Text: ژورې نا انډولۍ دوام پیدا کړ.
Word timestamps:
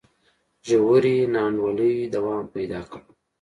ژورې 0.67 1.15
نا 1.33 1.41
انډولۍ 1.47 1.95
دوام 2.13 2.43
پیدا 2.53 2.81
کړ. 2.91 3.01